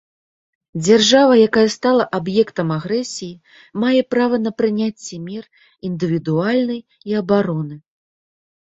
[0.85, 3.33] Дзяржава, якая стала аб'ектам агрэсіі,
[3.85, 5.43] мае права на прыняцце мер
[5.93, 6.79] індывідуальнай
[7.13, 7.75] і абароны.